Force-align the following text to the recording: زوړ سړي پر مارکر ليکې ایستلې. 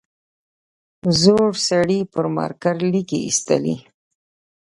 زوړ 1.21 1.49
سړي 1.69 1.99
پر 2.13 2.25
مارکر 2.35 2.75
ليکې 2.93 3.19
ایستلې. 3.27 3.75